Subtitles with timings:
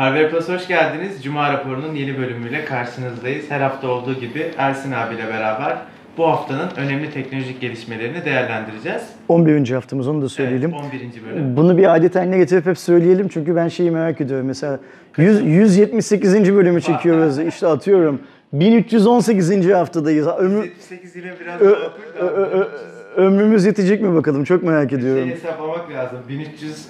[0.00, 1.22] Harvard Plus hoş geldiniz.
[1.24, 3.44] Cuma raporunun yeni bölümüyle karşınızdayız.
[3.50, 5.76] Her hafta olduğu gibi Ersin abiyle beraber
[6.18, 9.02] bu haftanın önemli teknolojik gelişmelerini değerlendireceğiz.
[9.28, 9.70] 11.
[9.70, 10.70] haftamız onu da söyleyelim.
[10.74, 10.84] Evet,
[11.24, 11.30] 11.
[11.30, 11.56] bölüm.
[11.56, 14.46] Bunu bir adet haline getirip hep söyleyelim çünkü ben şeyi merak ediyorum.
[14.46, 14.78] Mesela
[15.16, 16.54] 100, 178.
[16.54, 17.38] bölümü çekiyoruz.
[17.38, 18.20] İşte atıyorum
[18.52, 19.70] 1318.
[19.70, 20.26] haftadayız.
[20.26, 21.76] Ömrü, 78 ile biraz ö-
[22.18, 22.68] ö- ö- ö-
[23.16, 25.28] ömrümüz yetecek mi bakalım çok merak şey ediyorum.
[25.28, 26.18] hesaplamak lazım.
[26.28, 26.86] 1300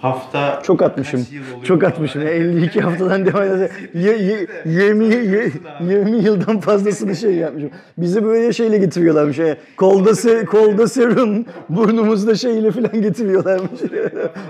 [0.00, 1.26] hafta Çok atmışım.
[1.64, 2.22] Çok atmışım.
[2.22, 3.44] 52 haftadan devam
[3.94, 7.70] ye- 20, ye- 20 yıldan fazlasını şey yapmışım.
[7.98, 9.36] Bizi böyle şeyle getiriyorlarmış.
[9.36, 13.80] Şey, kolda, se, kolda serum, burnumuzda şeyle falan getiriyorlarmış.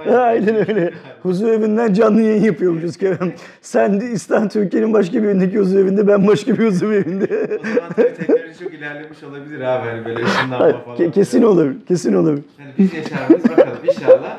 [0.17, 0.91] Aynen öyle.
[1.23, 3.33] Huzur evinden canlı yayın yapıyormuşuz Kerem.
[3.63, 7.59] Sen de İstanbul Türkiye'nin başka bir evindeki huzur evinde, ben başka bir huzur evinde.
[7.61, 9.89] O zaman teknoloji çok ilerlemiş olabilir abi.
[9.89, 10.97] Hani böyle ışınlanma falan.
[10.97, 12.39] ke- kesin olur, kesin olur.
[12.59, 14.39] Yani biz yaşar mıyız bakalım inşallah.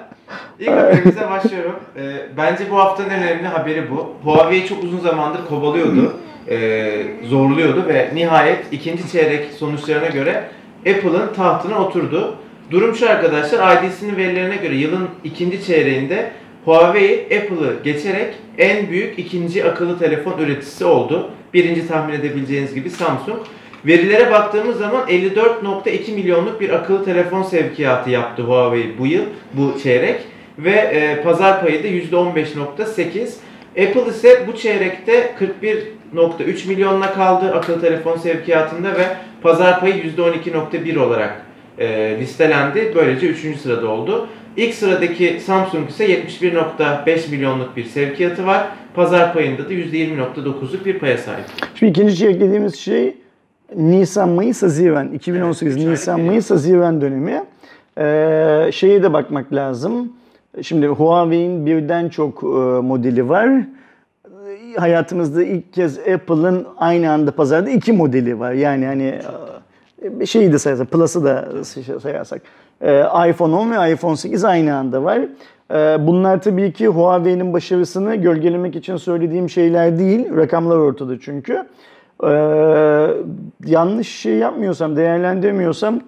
[0.60, 1.76] İlk haberimize başlıyorum.
[1.98, 2.02] Ee,
[2.38, 4.14] bence bu haftanın en önemli haberi bu.
[4.24, 6.14] Huawei çok uzun zamandır kovalıyordu,
[6.50, 6.90] e,
[7.24, 10.44] zorluyordu ve nihayet ikinci çeyrek sonuçlarına göre
[10.80, 12.36] Apple'ın tahtına oturdu.
[12.72, 16.32] Durum şu arkadaşlar, IDC'nin verilerine göre yılın ikinci çeyreğinde
[16.66, 21.30] Huawei Apple'ı geçerek en büyük ikinci akıllı telefon üreticisi oldu.
[21.54, 23.40] Birinci tahmin edebileceğiniz gibi Samsung.
[23.88, 30.20] Verilere baktığımız zaman 54.2 milyonluk bir akıllı telefon sevkiyatı yaptı Huawei bu yıl, bu çeyrek.
[30.60, 33.28] Ve e, pazar payı da %15.8.
[33.70, 35.36] Apple ise bu çeyrekte
[36.16, 39.08] 41.3 milyonla kaldı akıllı telefon sevkiyatında ve
[39.42, 41.42] pazar payı %12.1 olarak
[41.78, 42.92] e, listelendi.
[42.96, 43.60] Böylece 3.
[43.60, 44.28] sırada oldu.
[44.58, 48.68] İlk sıradaki Samsung ise 71.5 milyonluk bir sevkiyatı var.
[48.96, 51.46] Pazar payında da %20.9'luk bir paya sahip.
[51.76, 53.14] Şimdi ikinci çeyrek dediğimiz şey
[53.76, 55.12] Nisan, Mayıs, Haziran.
[55.12, 57.44] 2018 Evet, üç Nisan, aylık Mayıs, Haziran dönemi.
[57.98, 60.14] Ee, şeye de bakmak lazım.
[60.62, 62.48] Şimdi Huawei'in birden çok e,
[62.82, 63.50] modeli var.
[64.78, 68.54] Hayatımızda ilk kez Apple'ın aynı anda pazarda iki modeli var.
[68.54, 69.20] Yani hani
[70.22, 71.64] e, şeyi de sayarsak, Plus'ı da
[72.02, 72.42] sayarsak.
[72.82, 75.20] Ee, iPhone 10 ve iPhone 8 aynı anda var.
[75.72, 75.76] Ee,
[76.08, 80.36] bunlar tabii ki Huawei'nin başarısını gölgelemek için söylediğim şeyler değil.
[80.36, 81.64] Rakamlar ortada çünkü.
[82.24, 83.08] Ee,
[83.66, 86.00] yanlış şey yapmıyorsam, değerlendirmiyorsam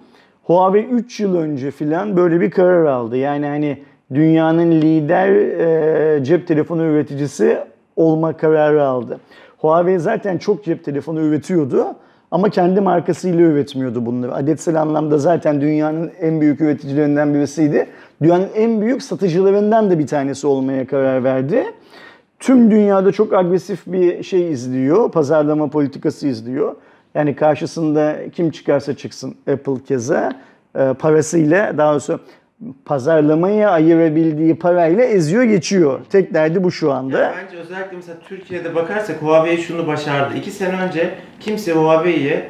[0.44, 3.16] Huawei 3 yıl önce filan böyle bir karar aldı.
[3.16, 3.78] Yani hani
[4.14, 7.58] dünyanın lider e, cep telefonu üreticisi
[7.96, 9.20] olma kararı aldı.
[9.58, 11.86] Huawei zaten çok cep telefonu üretiyordu
[12.30, 14.34] ama kendi markasıyla üretmiyordu bunları.
[14.34, 17.86] Adetsel anlamda zaten dünyanın en büyük üreticilerinden birisiydi.
[18.22, 21.64] Dünyanın en büyük satıcılarından da bir tanesi olmaya karar verdi
[22.40, 26.74] tüm dünyada çok agresif bir şey izliyor, pazarlama politikası izliyor.
[27.14, 30.32] Yani karşısında kim çıkarsa çıksın Apple keza
[30.78, 32.20] e, parasıyla daha doğrusu
[32.84, 36.00] pazarlamaya ayırabildiği parayla eziyor geçiyor.
[36.10, 37.18] Tek derdi bu şu anda.
[37.18, 40.36] Yani bence özellikle mesela Türkiye'de bakarsak Huawei şunu başardı.
[40.36, 42.48] İki sene önce kimse Huawei'ye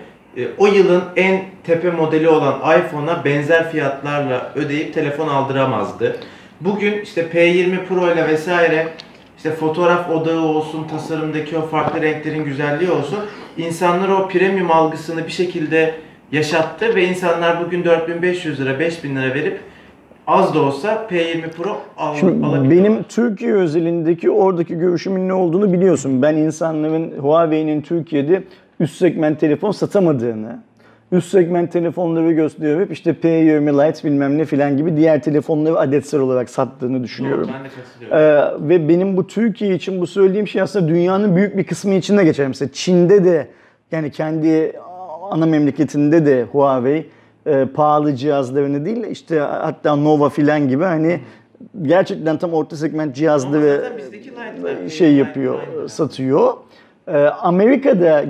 [0.58, 6.16] o yılın en tepe modeli olan iPhone'a benzer fiyatlarla ödeyip telefon aldıramazdı.
[6.60, 8.88] Bugün işte P20 Pro ile vesaire
[9.40, 13.18] işte fotoğraf odağı olsun, tasarımdaki o farklı renklerin güzelliği olsun.
[13.56, 15.94] İnsanlar o premium algısını bir şekilde
[16.32, 19.60] yaşattı ve insanlar bugün 4500 lira, 5000 lira verip
[20.26, 22.70] az da olsa P20 Pro al, Şimdi alabiliyorlar.
[22.70, 26.22] benim Türkiye özelindeki oradaki görüşümün ne olduğunu biliyorsun.
[26.22, 28.42] Ben insanların Huawei'nin Türkiye'de
[28.80, 30.62] üst segment telefon satamadığını,
[31.12, 36.50] üst segment telefonları gösterip işte P20 Lite bilmem ne filan gibi diğer telefonları adetsel olarak
[36.50, 37.50] sattığını düşünüyorum.
[37.54, 38.64] Ben de katılıyorum.
[38.64, 42.18] Ee, ve benim bu Türkiye için bu söylediğim şey aslında dünyanın büyük bir kısmı için
[42.18, 42.48] de geçer.
[42.48, 43.48] Mesela Çin'de de
[43.92, 44.72] yani kendi
[45.30, 47.06] ana memleketinde de Huawei
[47.46, 51.20] e, pahalı cihazlarını değil işte hatta Nova filan gibi hani
[51.82, 53.16] gerçekten tam orta segment
[53.96, 56.52] bizdeki Lite'lar, şey yapıyor, satıyor.
[57.08, 58.24] Ee, Amerika'da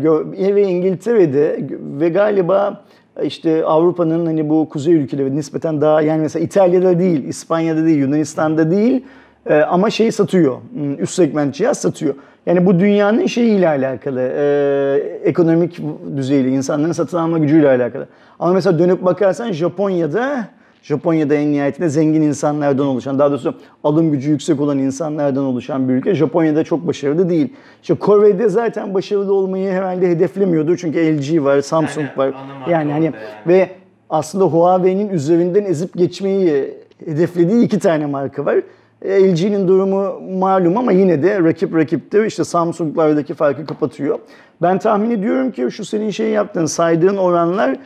[0.54, 2.84] ve İngiltere'de ve galiba
[3.22, 8.70] işte Avrupa'nın hani bu kuzey ülkeleri nispeten daha yani mesela İtalya'da değil, İspanya'da değil, Yunanistan'da
[8.70, 9.04] değil
[9.46, 10.56] e, ama şey satıyor.
[10.72, 12.14] hmm, Üst segment cihaz satıyor.
[12.46, 15.80] Yani bu dünyanın şeyiyle alakalı, e, ekonomik
[16.16, 18.06] düzeyiyle, insanların satın alma gücüyle alakalı.
[18.38, 20.44] Ama mesela dönüp bakarsan Japonya'da
[20.82, 23.54] Japonya'da en nihayetinde zengin insanlardan oluşan, daha doğrusu
[23.84, 26.14] alım gücü yüksek olan insanlardan oluşan bir ülke.
[26.14, 27.52] Japonya'da çok başarılı değil.
[27.82, 30.76] İşte Kore'de zaten başarılı olmayı herhalde hedeflemiyordu.
[30.76, 32.40] Çünkü LG var, Samsung Aynen, var.
[32.70, 33.14] Yani hani yani.
[33.46, 33.70] ve
[34.10, 36.74] aslında Huawei'nin üzerinden ezip geçmeyi
[37.04, 38.56] hedeflediği iki tane marka var.
[39.04, 42.24] LG'nin durumu malum ama yine de rakip rakiptir.
[42.24, 44.18] İşte Samsung'lardaki farkı kapatıyor.
[44.62, 47.76] Ben tahmin ediyorum ki şu senin şey yaptığın, saydığın oranlar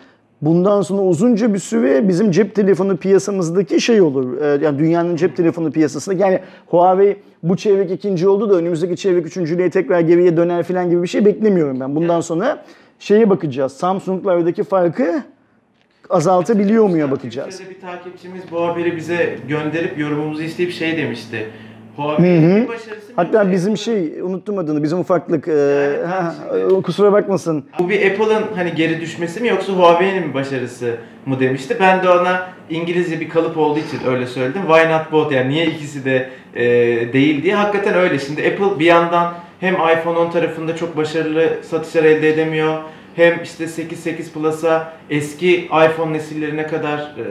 [0.43, 4.41] bundan sonra uzunca bir süre bizim cep telefonu piyasamızdaki şey olur.
[4.41, 9.27] Ee, Yani dünyanın cep telefonu piyasasında yani Huawei bu çeyrek ikinci oldu da önümüzdeki çeyrek
[9.27, 11.97] üçüncülüğe tekrar geriye döner falan gibi bir şey beklemiyorum ben.
[11.97, 12.65] Bundan sonra
[12.99, 13.73] şeye bakacağız.
[13.73, 15.23] Samsung'lardaki farkı
[16.11, 17.61] azaltabiliyor muya bakacağız.
[17.71, 21.47] Bir takipçimiz bu haberi bize gönderip yorumumuzu isteyip şey demişti.
[21.97, 27.65] Huawei'nin başarısı Hatta bizim şey unuttum adını bizim ufaklık ee, Yani ha, şimdi- kusura bakmasın.
[27.79, 30.95] Bu bir Apple'ın hani geri düşmesi mi yoksa Huawei'nin mi başarısı
[31.27, 31.77] mı demişti.
[31.81, 34.63] Ben de ona İngilizce bir kalıp olduğu için öyle söyledim.
[34.69, 36.65] Why not both yani niye ikisi de e,
[37.13, 37.55] değil diye.
[37.55, 38.19] Hakikaten öyle.
[38.19, 42.75] Şimdi Apple bir yandan hem iPhone 10 tarafında çok başarılı satışlar elde edemiyor.
[43.17, 47.25] Hem işte 8 8 Plus'a eski iPhone nesillerine kadar e,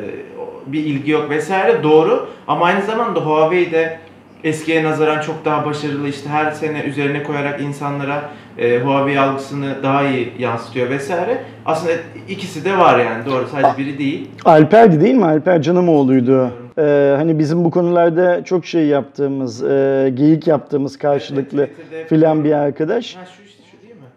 [0.67, 2.27] bir ilgi yok vesaire doğru.
[2.47, 3.99] Ama aynı zamanda Huawei de
[4.43, 10.07] eskiye nazaran çok daha başarılı işte her sene üzerine koyarak insanlara e, Huawei algısını daha
[10.07, 11.43] iyi yansıtıyor vesaire.
[11.65, 11.93] Aslında
[12.29, 14.29] ikisi de var yani doğru sadece biri değil.
[14.45, 15.25] Alper'di değil mi?
[15.25, 16.51] Alper Canamoğlu'ydu.
[16.77, 22.51] Ee, hani bizim bu konularda çok şey yaptığımız, e, geyik yaptığımız karşılıklı Evet, filan bir
[22.51, 23.15] arkadaş.
[23.15, 24.07] Ha şu işte şu değil mi?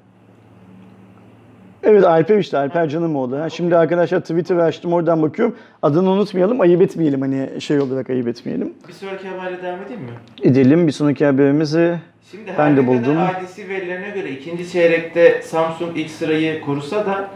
[1.87, 3.39] Evet Alper işte Alper Canamoğlu.
[3.39, 5.57] Ha, şimdi arkadaşlar Twitter'ı açtım oradan bakıyorum.
[5.83, 8.75] Adını unutmayalım, ayıp etmeyelim hani şey olarak ayıp etmeyelim.
[8.89, 10.11] Bir sonraki haberle devam edeyim mi?
[10.43, 11.99] Edelim bir sonraki haberimizi.
[12.31, 13.17] Şimdi Ben de buldum.
[13.17, 17.29] IDC verilerine göre ikinci çeyrekte Samsung ilk sırayı korusa da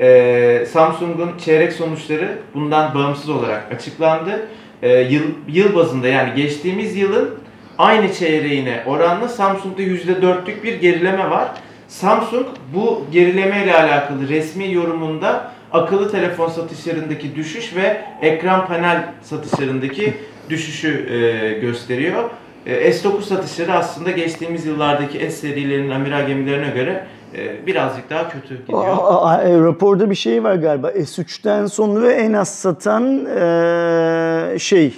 [0.00, 4.46] e, Samsung'un çeyrek sonuçları bundan bağımsız olarak açıklandı.
[4.82, 7.30] E, yıl, yıl bazında yani geçtiğimiz yılın
[7.78, 11.48] aynı çeyreğine oranla Samsung'da %4'lük bir gerileme var.
[11.88, 20.14] Samsung bu gerileme ile alakalı resmi yorumunda akıllı telefon satışlarındaki düşüş ve ekran panel satışlarındaki
[20.50, 22.30] düşüşü e, gösteriyor.
[22.66, 28.60] E, S9 satışları aslında geçtiğimiz yıllardaki S serilerinin amiral gemilerine göre e, birazcık daha kötü
[28.60, 28.86] gidiyor.
[28.86, 30.90] Aa, aa, e, raporda bir şey var galiba.
[30.90, 34.94] S3'ten sonra en az satan e, şey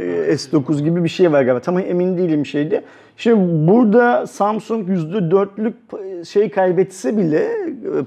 [0.00, 1.60] E, S9 gibi bir şey var galiba.
[1.60, 2.82] Tam emin değilim şeydi.
[3.16, 7.48] Şimdi burada Samsung %4'lük şey kaybetse bile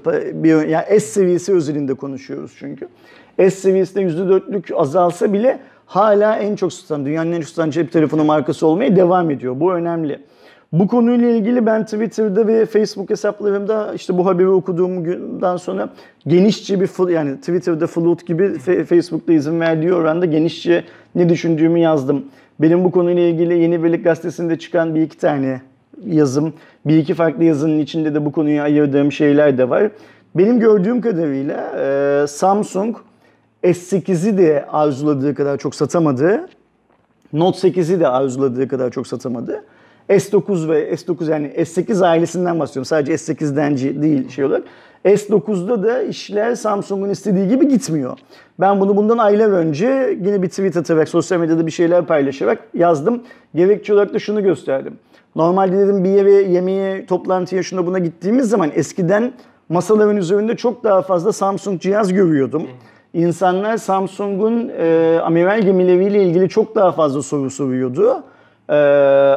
[0.06, 2.88] e, bir yani S seviyesi özelinde konuşuyoruz çünkü.
[3.38, 8.24] S seviyesinde %4'lük azalsa bile hala en çok satan, dünyanın en çok satan cep telefonu
[8.24, 9.60] markası olmaya devam ediyor.
[9.60, 10.18] Bu önemli.
[10.72, 15.88] Bu konuyla ilgili ben Twitter'da ve Facebook hesaplarımda işte bu haberi okuduğum günden sonra
[16.26, 20.84] genişçe bir yani Twitter'da float gibi Facebook'ta izin verdiği oranda genişçe
[21.16, 22.24] ne düşündüğümü yazdım.
[22.60, 25.60] Benim bu konuyla ilgili Yeni Birlik Gazetesi'nde çıkan bir iki tane
[26.06, 26.52] yazım,
[26.86, 29.90] bir iki farklı yazının içinde de bu konuyu ayırdığım şeyler de var.
[30.34, 32.96] Benim gördüğüm kadarıyla e, Samsung
[33.64, 36.48] S8'i de arzuladığı kadar çok satamadı.
[37.32, 39.64] Note 8'i de arzuladığı kadar çok satamadı.
[40.08, 42.84] S9 ve S9 yani S8 ailesinden bahsediyorum.
[42.84, 44.64] Sadece S8'den ci- değil şey olarak.
[45.06, 48.18] S9'da da işler Samsung'un istediği gibi gitmiyor.
[48.60, 53.22] Ben bunu bundan aylar önce yine bir tweet atarak, sosyal medyada bir şeyler paylaşarak yazdım.
[53.54, 54.98] Gerekçe olarak da şunu gösterdim.
[55.36, 59.32] Normalde dedim bir yere yemeğe, toplantıya şuna buna gittiğimiz zaman eskiden
[59.68, 62.62] masaların üzerinde çok daha fazla Samsung cihaz görüyordum.
[63.14, 68.22] İnsanlar Samsung'un e, amiral gemileriyle ilgili çok daha fazla soru soruyordu.
[68.68, 68.76] E,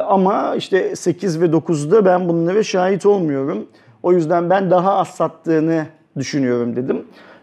[0.08, 3.66] ama işte 8 ve 9'da ben bunlara şahit olmuyorum.
[4.02, 5.86] O yüzden ben daha az sattığını
[6.18, 7.02] düşünüyorum dedim.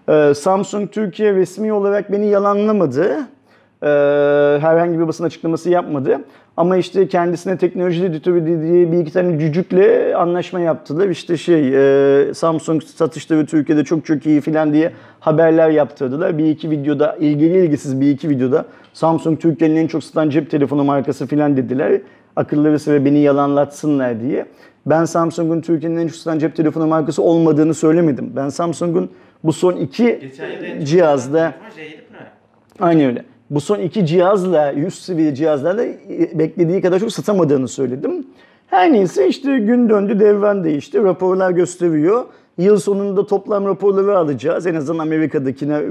[0.09, 3.17] E, Samsung Türkiye resmi olarak beni yalanlamadı.
[3.83, 3.87] E,
[4.61, 6.21] herhangi bir basın açıklaması yapmadı.
[6.57, 11.09] Ama işte kendisine teknoloji editörü dediği bir iki tane cücükle anlaşma yaptılar.
[11.09, 11.69] İşte şey
[12.29, 16.37] e, Samsung satışları Türkiye'de çok çok iyi filan diye haberler yaptırdılar.
[16.37, 20.83] Bir iki videoda ilgili ilgisiz bir iki videoda Samsung Türkiye'nin en çok satan cep telefonu
[20.83, 22.01] markası filan dediler.
[22.35, 24.45] Akılları sıra beni yalanlatsınlar diye.
[24.89, 28.31] Ben Samsung'un Türkiye'nin en satan cep telefonu markası olmadığını söylemedim.
[28.35, 29.09] Ben Samsung'un
[29.43, 30.31] bu son iki
[30.83, 32.31] cihazda satan telefon J7 Prime.
[32.79, 33.23] Aynı öyle.
[33.49, 35.83] Bu son iki cihazla, üst seviye cihazlarla
[36.33, 38.27] beklediği kadar çok satamadığını söyledim.
[38.67, 41.03] Her neyse işte gün döndü, devran değişti.
[41.03, 42.25] Raporlar gösteriyor.
[42.57, 44.67] Yıl sonunda toplam raporları alacağız.
[44.67, 45.81] En azından Amerika'dakine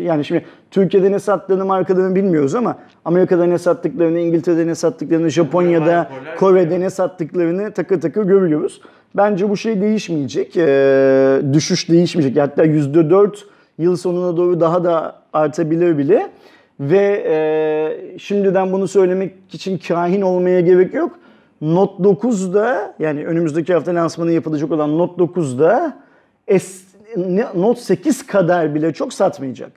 [0.00, 6.10] yani şimdi Türkiye'de ne sattığını markalarını bilmiyoruz ama Amerika'da ne sattıklarını, İngiltere'de ne sattıklarını, Japonya'da,
[6.38, 8.80] Kore'de ne sattıklarını takır takır görüyoruz.
[9.16, 10.56] Bence bu şey değişmeyecek.
[10.56, 12.42] Ee, düşüş değişmeyecek.
[12.42, 13.30] Hatta %4
[13.78, 16.30] yıl sonuna doğru daha da artabilir bile.
[16.80, 21.18] Ve e, şimdiden bunu söylemek için kahin olmaya gerek yok.
[21.62, 25.98] Note 9'da yani önümüzdeki hafta lansmanı yapılacak olan Note 9'da
[26.58, 26.82] S,
[27.54, 29.72] Note 8 kadar bile çok satmayacak.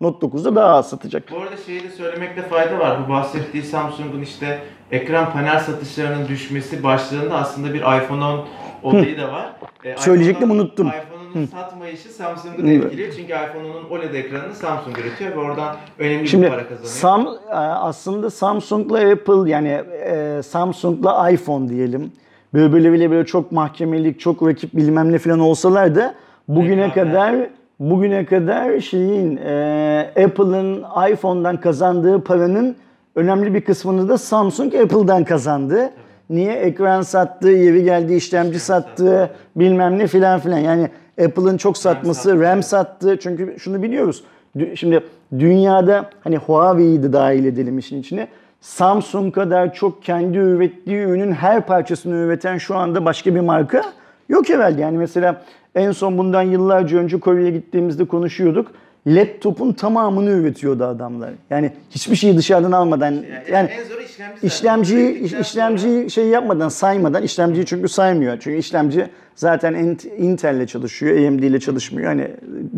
[0.00, 1.22] Note 9'da daha az satacak.
[1.30, 2.98] Bu arada şeyi de söylemekte fayda var.
[3.06, 4.58] Bu bahsettiği Samsung'un işte
[4.90, 8.44] ekran panel satışlarının düşmesi başlığında aslında bir iPhone 10
[8.82, 9.52] olayı da var.
[9.84, 10.86] E, Söyleyecektim, iPhone 10 unuttum.
[10.86, 13.12] iPhone iPhone'unun satmayışı Samsung'u da etkiliyor.
[13.16, 16.84] Çünkü iPhone'unun OLED ekranını Samsung üretiyor ve oradan önemli bir Şimdi para kazanıyor.
[16.84, 22.12] Sam, e, aslında Samsung'la Apple yani e, Samsung'la iPhone diyelim.
[22.54, 26.14] Böyle böyle böyle, böyle çok mahkemelik, çok rakip bilmem ne falan olsalar da
[26.48, 26.94] bugüne Rekabet.
[26.94, 27.36] kadar
[27.80, 32.76] bugüne kadar şeyin e, Apple'ın iPhone'dan kazandığı paranın
[33.14, 35.90] önemli bir kısmını da Samsung Apple'dan kazandı.
[36.30, 36.52] Niye?
[36.52, 40.58] Ekran sattı, yeri geldi işlemci sattı, bilmem ne filan filan.
[40.58, 40.88] Yani
[41.24, 42.40] Apple'ın çok satması, sattı.
[42.40, 43.18] RAM sattı.
[43.20, 44.24] Çünkü şunu biliyoruz.
[44.74, 45.00] Şimdi
[45.38, 48.28] dünyada hani Huawei'yi de dahil edelim işin içine.
[48.60, 53.82] Samsung kadar çok kendi ürettiği ürünün her parçasını üreten şu anda başka bir marka
[54.28, 54.80] yok herhalde.
[54.80, 55.42] Yani mesela
[55.74, 58.72] en son bundan yıllarca önce Kore'ye gittiğimizde konuşuyorduk.
[59.08, 61.30] Laptopun tamamını üretiyordu adamlar.
[61.50, 63.12] Yani hiçbir şeyi dışarıdan almadan
[63.52, 64.46] yani en zoru işlemci.
[64.46, 68.38] İşlemciyi, işlemciyi şey yapmadan saymadan işlemciyi çünkü saymıyor.
[68.40, 72.08] Çünkü işlemci zaten Int- Intel'le çalışıyor, AMD ile çalışmıyor.
[72.08, 72.30] Hani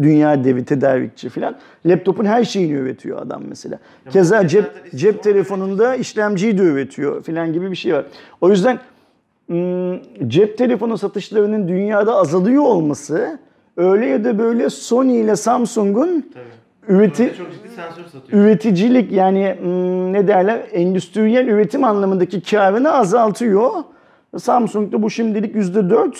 [0.02, 1.56] dünya devi tedarikçi falan.
[1.86, 3.78] Laptopun her şeyini üretiyor adam mesela.
[4.10, 8.04] Keza bu cep cep telefonunda işlemciyi de üretiyor falan gibi bir şey var.
[8.40, 8.78] O yüzden
[9.46, 13.38] hmm, cep telefonu satışlarının dünyada azalıyor olması
[13.80, 16.32] öyle ya da böyle Sony ile Samsung'un
[16.88, 17.34] üreti
[18.32, 23.70] üreticilik yani hmm, ne derler endüstriyel üretim anlamındaki karını azaltıyor.
[24.38, 26.14] Samsung da bu şimdilik %4.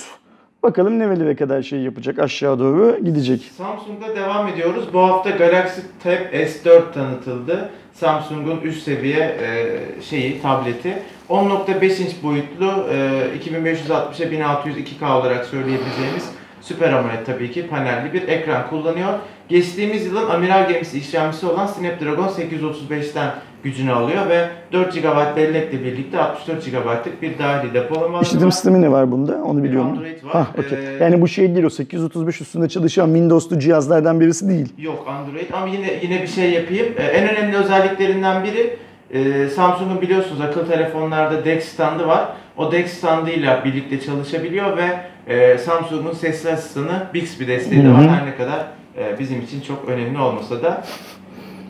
[0.62, 3.50] Bakalım nerelere kadar şey yapacak aşağı doğru gidecek.
[3.56, 4.84] Samsung'da devam ediyoruz.
[4.92, 7.70] Bu hafta Galaxy Tab S4 tanıtıldı.
[7.92, 11.02] Samsung'un üst seviye e, şeyi, tableti.
[11.28, 18.28] 10.5 inç boyutlu, e, 2560'a 1600 2K olarak söyleyebileceğimiz Süper AMOLED tabii ki panelli bir
[18.28, 19.12] ekran kullanıyor.
[19.48, 23.30] Geçtiğimiz yılın amiral gemisi işlemcisi olan Snapdragon 835'ten
[23.64, 28.82] gücünü alıyor ve 4 GB bellekle birlikte 64 GB'lık bir dahili depolama alanı İşletim sistemi
[28.82, 29.34] ne var bunda?
[29.44, 29.96] Onu biliyor musun?
[29.96, 30.32] Android var.
[30.32, 30.78] Hah, okey.
[30.78, 34.72] Ee, Yani bu şey değil o 835 üstünde çalışan Windows'lu cihazlardan birisi değil.
[34.78, 36.86] Yok Android ama yine yine bir şey yapayım.
[36.98, 38.76] Ee, en önemli özelliklerinden biri
[39.10, 42.28] e, Samsung'un biliyorsunuz akıllı telefonlarda DeX standı var.
[42.56, 44.84] O DeX standıyla birlikte çalışabiliyor ve
[45.26, 48.08] e, Samsung'un sesli asistanı Bixby desteği de var.
[48.08, 48.66] Her ne kadar
[48.98, 50.84] e, bizim için çok önemli olmasa da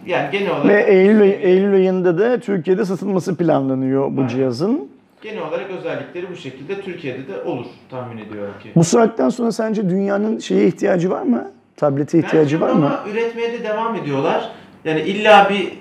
[0.07, 4.29] yani genel olarak Ve Eylül, Eylül ayında da Türkiye'de satılması planlanıyor bu Aynen.
[4.29, 4.89] cihazın.
[5.23, 8.71] genel olarak özellikleri bu şekilde Türkiye'de de olur tahmin ediyorum ki.
[8.75, 11.51] Bu saatten sonra sence dünyanın şeye ihtiyacı var mı?
[11.77, 12.87] Tablete ihtiyacı var mı?
[12.87, 14.51] Ama üretmeye de devam ediyorlar.
[14.85, 15.73] Yani illa bir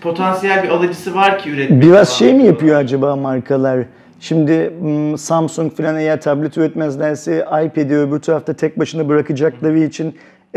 [0.00, 3.78] potansiyel bir alıcısı var ki üretmeye Biraz şey mi yapıyor acaba markalar?
[4.24, 4.72] Şimdi
[5.18, 10.14] Samsung falan eğer tablet üretmezlerse iPad'i öbür tarafta tek başına bırakacakları için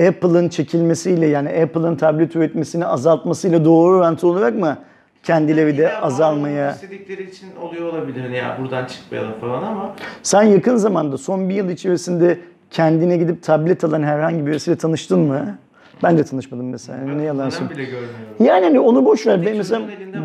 [0.08, 4.78] Apple'ın çekilmesiyle yani Apple'ın tablet üretmesini azaltmasıyla doğru orantılı olarak mı
[5.24, 6.72] kendileri de azalmaya?
[6.72, 8.30] istedikleri için oluyor olabilir.
[8.30, 12.40] Ya buradan çıkmayalım falan ama Sen yakın zamanda son bir yıl içerisinde
[12.72, 15.58] kendine gidip tablet alan herhangi birisiyle tanıştın mı?
[16.04, 17.00] Ben de tanışmadım mesela.
[17.08, 17.78] ben ne yalan söyleyeyim.
[17.78, 18.16] bile görmüyorum.
[18.40, 19.46] Yani hani onu boş ver.
[19.46, 19.82] Ben mesela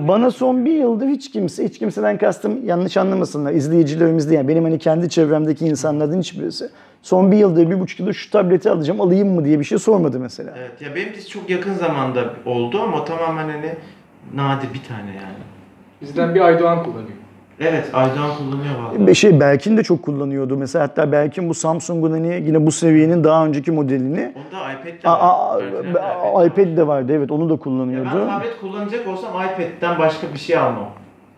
[0.08, 3.52] bana son bir yıldır hiç kimse, hiç kimseden kastım yanlış anlamasınlar.
[3.52, 4.38] İzleyicilerimiz değil.
[4.38, 6.68] Yani benim hani kendi çevremdeki insanlardan hiçbirisi.
[7.02, 10.20] Son bir yıldır, bir buçuk yıldır şu tableti alacağım, alayım mı diye bir şey sormadı
[10.20, 10.54] mesela.
[10.58, 13.74] Evet ya benim de çok yakın zamanda oldu ama tamamen hani
[14.34, 15.42] nadir bir tane yani.
[16.02, 17.21] Bizden bir Aydoğan kullanıyor.
[17.60, 19.06] Evet Aydoğan kullanıyor vallahi.
[19.06, 20.56] Bir şey Berkin de çok kullanıyordu.
[20.56, 25.08] Mesela hatta Berkin bu Samsung'un hani yine bu seviyenin daha önceki modelini Onda iPad de
[25.08, 26.00] var.
[26.34, 28.08] aa, iPad de vardı evet onu da Ya kullanıyordu.
[28.14, 30.88] ben tablet kullanacak olsam iPad'den başka bir şey almam.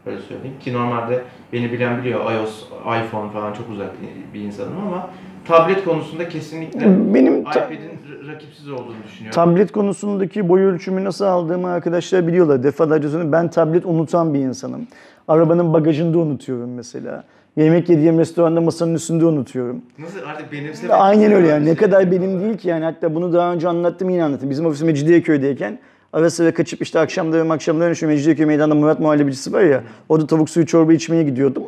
[0.06, 3.90] Öyle söyleyeyim ki normalde beni bilen biliyor iOS, iPhone falan çok uzak
[4.35, 5.11] bir insanım ama
[5.44, 7.90] tablet konusunda kesinlikle Benim iPad'in
[8.33, 9.35] rakipsiz olduğunu düşünüyorum.
[9.35, 12.62] Tablet konusundaki boy ölçümü nasıl aldığımı arkadaşlar biliyorlar.
[12.62, 13.33] Defalarca söylüyorum.
[13.33, 14.87] Ben tablet unutan bir insanım.
[15.28, 17.24] Arabanın bagajında unutuyorum mesela.
[17.56, 19.82] Yemek yediğim restoranda masanın üstünde unutuyorum.
[19.98, 21.62] Nasıl artık benimse Aynen öyle yani.
[21.64, 22.28] Ne Şey kadar yapıyorlar.
[22.30, 22.84] benim değil ki yani.
[22.84, 24.50] Hatta bunu daha önce anlattım yine anlattım.
[24.50, 25.78] Bizim ofis Mecidiyeköy'deyken
[26.12, 29.82] ara sıra kaçıp işte akşamları akşamları şu Mecidiyeköy meydanda Murat Muhallebicisi var ya.
[30.08, 31.62] Orada tavuk suyu çorba içmeye gidiyordum.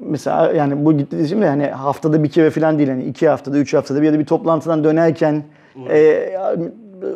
[0.00, 3.74] Mesela yani bu gitti şimdi hani haftada bir kere falan değil hani iki haftada üç
[3.74, 5.42] haftada bir ya da bir toplantıdan dönerken
[5.90, 6.28] e,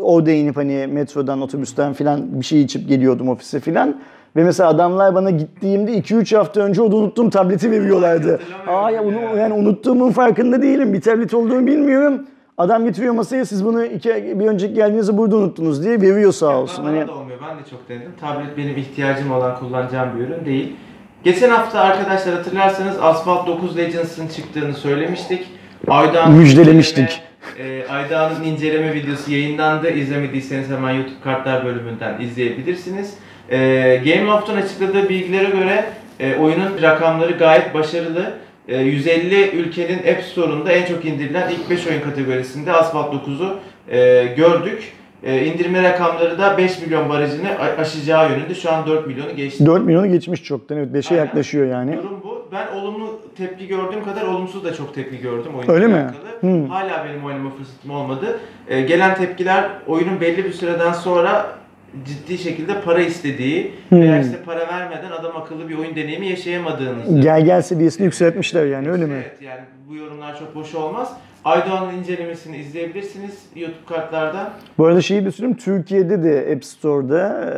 [0.00, 3.97] orada inip hani metrodan otobüsten falan bir şey içip geliyordum ofise falan.
[4.37, 8.40] Ve mesela adamlar bana gittiğimde 2-3 hafta önce orada unuttuğum tableti veriyorlardı.
[8.66, 9.37] Aa ya onu, ya.
[9.37, 10.93] yani unuttuğumun farkında değilim.
[10.93, 12.26] Bir tablet olduğunu bilmiyorum.
[12.59, 14.09] Adam getiriyor masaya siz bunu iki,
[14.40, 16.85] bir önceki geldiğinizde burada unuttunuz diye veriyor sağ olsun.
[16.85, 17.38] Bana Hani da olmuyor.
[17.50, 18.12] Ben de çok denedim.
[18.21, 20.76] Tablet benim ihtiyacım olan kullanacağım bir ürün değil.
[21.25, 25.47] Geçen hafta arkadaşlar hatırlarsanız Asphalt 9 Legends'ın çıktığını söylemiştik.
[25.88, 27.05] Aydoğan'ın Müjdelemiştik.
[27.09, 27.26] inceleme-
[27.59, 29.90] E, Aydoğan'ın inceleme videosu yayınlandı.
[29.90, 33.14] İzlemediyseniz hemen YouTube kartlar bölümünden izleyebilirsiniz.
[33.50, 33.57] E,
[34.05, 35.85] Game Loft'un açıkladığı bilgilere göre
[36.21, 38.33] e, oyunun rakamları gayet başarılı.
[38.69, 43.59] e, 150 ülkenin App Store'unda en çok indirilen ilk 5 oyun kategorisinde Asphalt 9'u
[43.91, 44.93] e, gördük.
[45.23, 47.49] E, indirme rakamları da 5 milyon barajını
[47.79, 48.55] aşacağı yönünde.
[48.55, 49.67] Şu an 4 milyonu geçti.
[49.67, 50.79] 4 milyonu geçmiş çoktan.
[50.79, 51.25] Evet 5'e Aynen.
[51.25, 51.95] yaklaşıyor yani.
[51.95, 52.49] Yorum bu.
[52.53, 56.07] Ben olumlu tepki gördüğüm kadar olumsuz da çok tepki gördüm oyunla Öyle mi?
[56.41, 56.69] Hmm.
[56.69, 58.38] Hala benim oynama fırsatım olmadı.
[58.69, 61.47] Ee, gelen tepkiler oyunun belli bir süreden sonra
[62.05, 64.00] ciddi şekilde para istediği Hmm.
[64.00, 67.21] veya işte para vermeden adam akıllı bir oyun deneyimi yaşayamadığınızı.
[67.21, 69.15] Gel gel seviyesini yükseltmişler yani öyle mi?
[69.17, 71.12] Evet yani bu yorumlar çok hoş olmaz.
[71.45, 74.53] Aydoğan'ın incelemesini izleyebilirsiniz YouTube kartlarda.
[74.79, 77.53] Bu arada şeyi de söyleyeyim Türkiye'de de App Store'da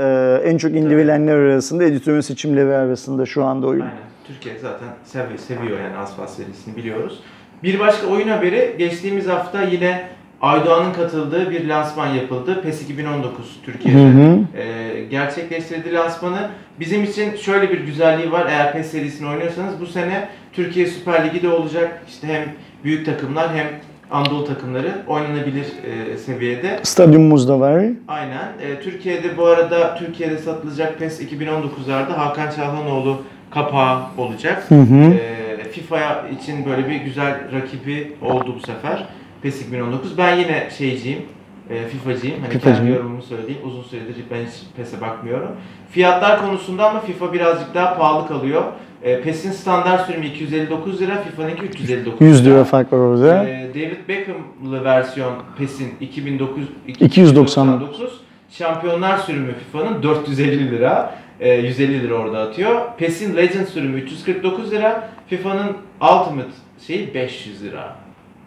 [0.45, 3.80] e, en çok indirilenler arasında editörün seçimleri arasında şu anda oyun.
[3.80, 3.95] Aynen.
[4.26, 7.21] Türkiye zaten seviyor, seviyor yani Asfalt serisini biliyoruz.
[7.62, 10.09] Bir başka oyun haberi geçtiğimiz hafta yine
[10.42, 12.62] Aydoğan'ın katıldığı bir lansman yapıldı.
[12.62, 14.38] PES 2019 Türkiye'de Hı hı.
[14.59, 16.49] e, gerçekleştirdi lansmanı.
[16.80, 18.47] Bizim için şöyle bir güzelliği var.
[18.50, 22.02] Eğer PES serisini oynuyorsanız bu sene Türkiye Süper Ligi de olacak.
[22.09, 22.45] İşte hem
[22.85, 23.66] büyük takımlar hem
[24.11, 25.66] Anadolu takımları oynanabilir
[26.12, 26.80] e, seviyede.
[26.83, 27.85] Stadyumumuz da var.
[28.09, 28.49] Aynen.
[28.62, 34.64] E, Türkiye'de bu arada Türkiye'de satılacak PES 2019'larda Hakan Çalhanoğlu kapağı olacak.
[34.68, 35.04] Hı hı.
[35.04, 39.07] E, FIFA için böyle bir güzel rakibi oldu bu sefer.
[39.42, 40.18] PES 2019.
[40.18, 41.23] Ben yine şeyciyim.
[41.71, 42.40] E, FIFA'cıyım.
[42.40, 42.76] Hani FIFA'cı.
[42.76, 43.61] kendi yorumumu söyleyeyim.
[43.64, 45.49] Uzun süredir ben hiç PES'e bakmıyorum.
[45.90, 48.62] Fiyatlar konusunda ama FIFA birazcık daha pahalı kalıyor.
[49.02, 53.49] E, PES'in standart sürümü 259 lira, FIFA'nınki 359 100 lira fark var orada.
[53.49, 58.21] ee, David Beckham'lı versiyon PES'in 2009 299.
[58.50, 61.14] Şampiyonlar sürümü FIFA'nın 450 lira.
[61.40, 62.80] e, 150 lira orada atıyor.
[62.99, 65.09] PES'in Legend sürümü 349 lira.
[65.26, 66.49] FIFA'nın Ultimate
[66.87, 67.97] şeyi 500 lira.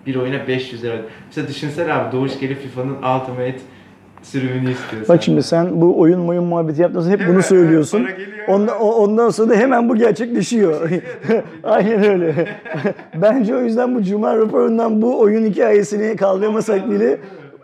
[0.06, 0.96] Bir oyuna 500 lira.
[1.28, 3.56] Mesela düşünsene abi Doğuş gelip FIFA'nın Ultimate
[4.24, 5.08] sürümünü istiyor.
[5.10, 7.44] Bak şimdi sen bu oyun oyun muhabbeti yaptığında hep Değil bunu mi?
[7.44, 8.08] söylüyorsun.
[8.48, 10.90] Ondan, ondan sonra da hemen bu gerçekleşiyor.
[11.64, 12.48] Aynen öyle.
[13.22, 17.18] Bence o yüzden bu Cuma raporundan bu oyun hikayesini kaldırmasak bile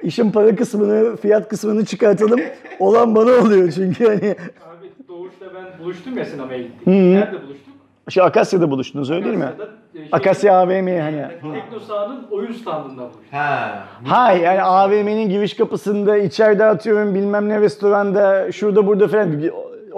[0.04, 2.40] işin para kısmını, fiyat kısmını çıkartalım.
[2.80, 6.88] Olan bana oluyor çünkü hani Abi Doğuş'la ben buluştum ya sinemaya gittik.
[6.88, 7.74] Nerede buluştuk?
[8.10, 9.50] Şu Akasya'da buluştunuz öyle değil mi?
[9.96, 11.26] E, şey, Akasya AVM hani.
[11.54, 13.24] Tekno sahanın oyun standında buluştuk.
[13.32, 13.84] Ha.
[14.08, 19.42] Ha yani AVM'nin giriş kapısında içeride atıyorum bilmem ne restoranda şurada burada falan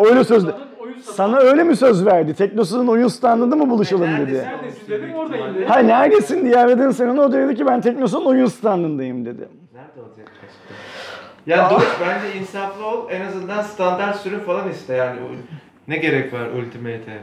[0.10, 1.16] öyle söz Sahanın oyun standı.
[1.16, 2.34] sana öyle mi söz verdi?
[2.34, 4.34] Teknosu'nun oyun standında mı buluşalım dedi.
[4.34, 4.48] Neredesin?
[4.48, 5.66] Neredesin dedim oradayım dedi.
[5.66, 9.48] Ha neredesin diye aradın sen onu o da dedi ki ben Teknosu'nun oyun standındayım dedi.
[9.74, 10.28] Nerede olacak?
[11.46, 13.10] Ya Doğuş bence insaflı ol.
[13.10, 15.20] En azından standart sürüm falan iste yani.
[15.88, 17.20] Ne gerek var Ultimate'e?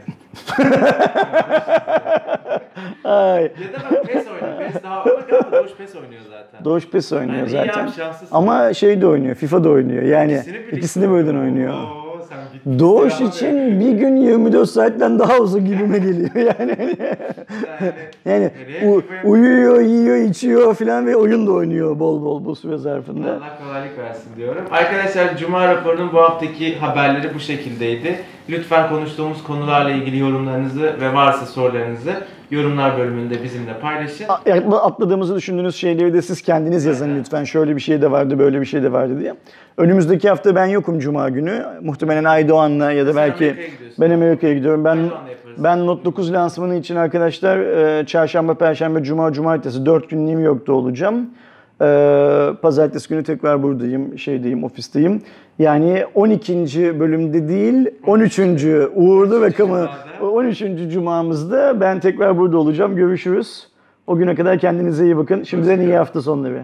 [3.05, 3.43] Ay.
[3.43, 4.59] Ya da bak PES oynuyor.
[4.73, 6.65] PES daha bak abi Doğuş PES oynuyor zaten.
[6.65, 7.85] Doğuş PES oynuyor Yani iyi zaten.
[7.85, 8.37] abi, şanslısın.
[8.37, 10.03] Ama şey de oynuyor, FIFA da oynuyor.
[10.03, 11.75] Yani birlikte ikisini birden oynuyor.
[11.75, 12.79] Oo, sen gittin.
[12.79, 16.97] Doğuş Ya için bir gün 24 saatten daha uzun gibime geliyor yani.
[18.25, 18.51] Yani,
[18.85, 23.31] u- uyuyor, yiyor, içiyor falan ve oyun da oynuyor bol bol bu süre zarfında.
[23.31, 24.65] Allah kolaylık versin diyorum.
[24.71, 28.17] Arkadaşlar Cuma raporunun bu haftaki haberleri bu şekildeydi.
[28.49, 32.13] Lütfen konuştuğumuz konularla ilgili yorumlarınızı ve varsa sorularınızı
[32.51, 34.27] yorumlar bölümünde bizimle paylaşın.
[34.73, 37.45] Atladığımızı düşündüğünüz şeyleri de siz kendiniz yazın lütfen.
[37.45, 39.35] Şöyle bir şey de vardı, böyle bir şey de vardı diye.
[39.77, 41.67] Önümüzdeki hafta ben yokum Cuma günü.
[41.83, 44.85] Muhtemelen Aydoğan'la ya da Sen belki Amerika'ya ben Amerika'ya gidiyorum.
[44.85, 44.99] Ben
[45.59, 50.73] ben Note 9 lansmanı için arkadaşlar e, çarşamba, perşembe, cuma, cumartesi 4 gün New York'ta
[50.73, 51.31] olacağım.
[51.81, 51.87] E,
[52.63, 55.23] Pazartesi günü tekrar buradayım, şeydeyim, ofisteyim.
[55.59, 57.01] Yani 12.
[57.01, 58.39] bölümde değil, 13.
[58.95, 60.31] Uğurlu ve Kamu Cuma'da.
[60.31, 60.63] 13.
[60.93, 62.97] cumamızda ben tekrar burada olacağım.
[62.97, 63.69] Görüşürüz.
[64.07, 65.43] O güne kadar kendinize iyi bakın.
[65.43, 66.63] Şimdiden iyi hafta sonları.